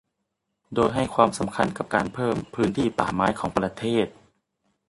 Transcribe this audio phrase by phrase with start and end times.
[0.75, 4.07] โดยให้ความสำคัญกับการเพิ่มพื้นที่ป่าไม้ของประเทศ